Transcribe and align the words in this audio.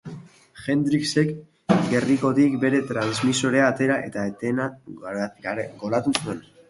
Hendricksek 0.73 1.27
gerrikotik 1.91 2.55
bere 2.63 2.79
transmisorea 2.93 3.67
atera, 3.75 3.99
eta 4.09 4.25
antena 4.31 4.67
goratu 5.85 6.17
zuen. 6.23 6.43